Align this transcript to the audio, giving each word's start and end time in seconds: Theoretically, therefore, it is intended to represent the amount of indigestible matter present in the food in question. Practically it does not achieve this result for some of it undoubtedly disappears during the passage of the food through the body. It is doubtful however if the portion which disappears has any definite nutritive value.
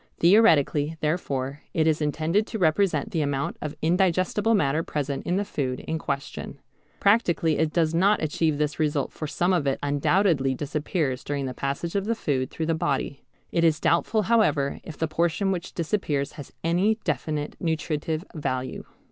Theoretically, 0.17 0.97
therefore, 0.99 1.61
it 1.75 1.85
is 1.85 2.01
intended 2.01 2.47
to 2.47 2.57
represent 2.57 3.11
the 3.11 3.21
amount 3.21 3.57
of 3.61 3.75
indigestible 3.83 4.55
matter 4.55 4.81
present 4.81 5.23
in 5.27 5.35
the 5.35 5.45
food 5.45 5.81
in 5.81 5.99
question. 5.99 6.57
Practically 6.99 7.59
it 7.59 7.71
does 7.71 7.93
not 7.93 8.19
achieve 8.19 8.57
this 8.57 8.79
result 8.79 9.11
for 9.11 9.27
some 9.27 9.53
of 9.53 9.67
it 9.67 9.77
undoubtedly 9.83 10.55
disappears 10.55 11.23
during 11.23 11.45
the 11.45 11.53
passage 11.53 11.93
of 11.95 12.05
the 12.05 12.15
food 12.15 12.49
through 12.49 12.65
the 12.65 12.73
body. 12.73 13.21
It 13.51 13.63
is 13.63 13.79
doubtful 13.79 14.23
however 14.23 14.79
if 14.83 14.97
the 14.97 15.07
portion 15.07 15.51
which 15.51 15.75
disappears 15.75 16.31
has 16.31 16.51
any 16.63 16.95
definite 17.05 17.55
nutritive 17.59 18.25
value. 18.33 18.85